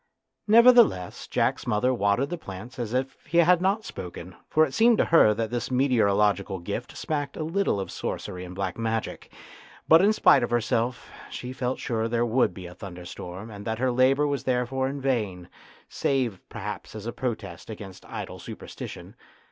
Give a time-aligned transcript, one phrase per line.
[0.47, 4.97] Nevertheless, Jack's mother watered the plants as if he had not spoken, for it seemed
[4.97, 9.31] to her that this mete orological gift smacked a little of sorcery and black magic;
[9.87, 13.63] but in spite of herself she felt sure that there would be a thunderstorm and
[13.65, 15.47] that her labour was therefore vain,
[15.87, 19.15] save 87 88 A TRAGEDY IN LITTLE perhaps as a protest against idle superstition.